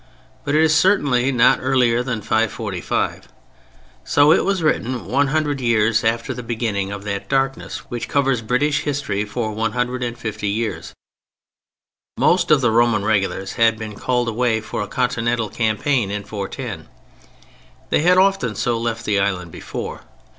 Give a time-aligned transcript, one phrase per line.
[0.43, 3.27] But it is certainly not earlier than 545.
[4.03, 8.41] So it was written one hundred years after the beginning of that darkness which covers
[8.41, 10.93] British history for one hundred and fifty years;
[12.17, 16.89] most of the Roman regulars had been called away for a continental campaign in 410.
[17.91, 20.01] They had often so left the island before.